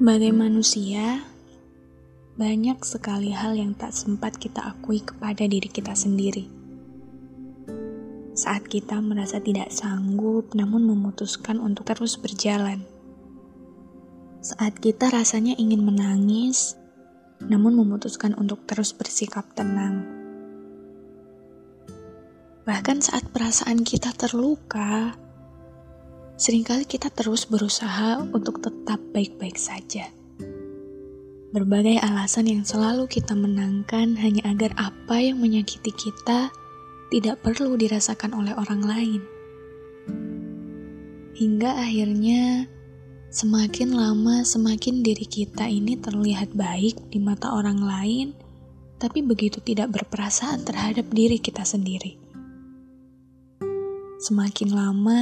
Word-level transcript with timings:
Sebagai 0.00 0.32
manusia, 0.32 1.20
banyak 2.40 2.80
sekali 2.88 3.36
hal 3.36 3.52
yang 3.52 3.76
tak 3.76 3.92
sempat 3.92 4.32
kita 4.32 4.64
akui 4.64 5.04
kepada 5.04 5.44
diri 5.44 5.68
kita 5.68 5.92
sendiri. 5.92 6.48
Saat 8.32 8.64
kita 8.64 8.96
merasa 9.04 9.44
tidak 9.44 9.68
sanggup 9.68 10.56
namun 10.56 10.88
memutuskan 10.88 11.60
untuk 11.60 11.84
terus 11.84 12.16
berjalan. 12.16 12.80
Saat 14.40 14.80
kita 14.80 15.12
rasanya 15.12 15.52
ingin 15.60 15.84
menangis 15.84 16.80
namun 17.44 17.76
memutuskan 17.76 18.32
untuk 18.40 18.64
terus 18.64 18.96
bersikap 18.96 19.52
tenang. 19.52 20.00
Bahkan 22.64 23.04
saat 23.04 23.28
perasaan 23.36 23.84
kita 23.84 24.16
terluka, 24.16 25.12
sering 26.40 26.64
kali 26.64 26.88
kita 26.88 27.12
terus 27.12 27.44
berusaha 27.44 28.24
untuk 28.32 28.64
tetap 28.64 28.96
baik-baik 29.12 29.60
saja. 29.60 30.08
Berbagai 31.52 32.00
alasan 32.00 32.48
yang 32.48 32.64
selalu 32.64 33.04
kita 33.12 33.36
menangkan 33.36 34.16
hanya 34.16 34.48
agar 34.48 34.72
apa 34.80 35.20
yang 35.20 35.36
menyakiti 35.36 35.92
kita 35.92 36.48
tidak 37.12 37.44
perlu 37.44 37.76
dirasakan 37.76 38.32
oleh 38.32 38.56
orang 38.56 38.80
lain. 38.80 39.20
Hingga 41.36 41.76
akhirnya, 41.76 42.64
semakin 43.28 43.92
lama 43.92 44.40
semakin 44.40 45.04
diri 45.04 45.28
kita 45.28 45.68
ini 45.68 46.00
terlihat 46.00 46.56
baik 46.56 47.12
di 47.12 47.20
mata 47.20 47.52
orang 47.52 47.84
lain, 47.84 48.32
tapi 48.96 49.20
begitu 49.20 49.60
tidak 49.60 49.92
berperasaan 49.92 50.64
terhadap 50.64 51.04
diri 51.12 51.36
kita 51.36 51.68
sendiri. 51.68 52.16
Semakin 54.24 54.68
lama, 54.72 55.20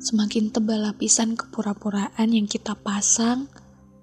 semakin 0.00 0.48
tebal 0.48 0.80
lapisan 0.80 1.36
kepura-puraan 1.36 2.32
yang 2.32 2.48
kita 2.48 2.72
pasang 2.72 3.52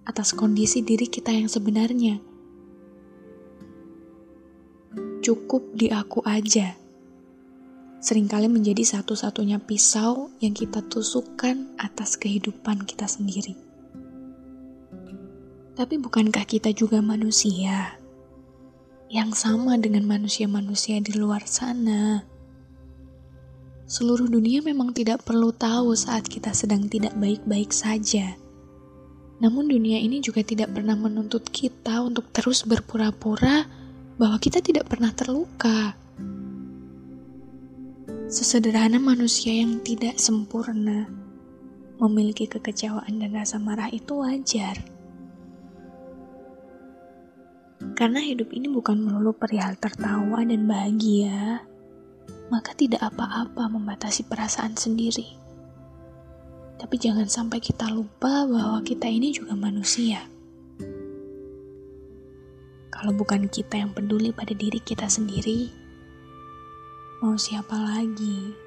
atas 0.06 0.38
kondisi 0.38 0.86
diri 0.86 1.09
kita 1.09 1.34
yang 1.34 1.50
sebenarnya. 1.50 2.22
Cukup 5.26 5.73
di 5.73 5.89
aku 5.89 6.22
aja. 6.22 6.78
Seringkali 7.98 8.45
menjadi 8.45 8.86
satu-satunya 8.86 9.58
pisau 9.58 10.30
yang 10.38 10.54
kita 10.54 10.86
tusukkan 10.86 11.76
atas 11.81 12.14
kehidupan 12.22 12.86
kita 12.86 13.09
sendiri. 13.09 13.58
Tapi 15.73 15.98
bukankah 15.98 16.45
kita 16.45 16.70
juga 16.78 17.02
manusia? 17.02 17.98
Yang 19.09 19.50
sama 19.50 19.82
dengan 19.82 20.06
manusia-manusia 20.06 21.02
di 21.02 21.17
luar 21.17 21.50
sana 21.50 22.36
seluruh 23.88 24.27
dunia 24.27 24.59
memang 24.59 24.91
tidak 24.91 25.23
perlu 25.23 25.55
tahu 25.55 25.95
saat 25.95 26.27
kita 26.27 26.52
sedang 26.52 26.91
tidak 26.91 27.16
baik-baik 27.16 27.71
saja. 27.71 28.35
Namun 29.39 29.71
dunia 29.71 29.95
ini 29.95 30.19
juga 30.19 30.43
tidak 30.43 30.75
pernah 30.75 30.99
menuntut 30.99 31.48
kita 31.48 32.03
untuk 32.03 32.27
terus 32.36 32.67
berpura-pura 32.67 33.64
bahwa 34.20 34.36
kita 34.43 34.59
tidak 34.59 34.92
pernah 34.92 35.15
terluka. 35.15 35.95
Sesederhana 38.27 38.99
manusia 38.99 39.55
yang 39.55 39.80
tidak 39.80 40.20
sempurna, 40.20 41.08
memiliki 41.95 42.43
kekecewaan 42.43 43.23
dan 43.23 43.31
rasa 43.31 43.55
marah 43.55 43.87
itu 43.87 44.20
wajar. 44.20 44.83
Karena 47.95 48.20
hidup 48.20 48.52
ini 48.52 48.67
bukan 48.67 48.99
melulu 48.99 49.31
perihal 49.31 49.80
tertawa 49.80 50.43
dan 50.43 50.67
bahagia, 50.67 51.64
maka 52.47 52.71
tidak 52.75 53.03
apa-apa 53.03 53.67
membatasi 53.67 54.23
perasaan 54.27 54.75
sendiri. 54.75 55.35
Tapi 56.77 56.95
jangan 57.02 57.25
sampai 57.25 57.58
kita 57.58 57.89
lupa 57.89 58.45
bahwa 58.45 58.80
kita 58.85 59.09
ini 59.09 59.33
juga 59.33 59.58
manusia. 59.58 60.21
Kalau 62.93 63.13
bukan 63.13 63.49
kita 63.49 63.77
yang 63.77 63.93
peduli 63.93 64.33
pada 64.33 64.53
diri 64.58 64.81
kita 64.81 65.05
sendiri, 65.09 65.69
mau 67.21 67.37
siapa 67.37 67.77
lagi? 67.77 68.67